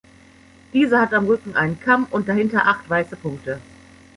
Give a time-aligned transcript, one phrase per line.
[0.73, 3.61] Diese hat am Rücken einen Kamm und dahinter acht weiße Punkte.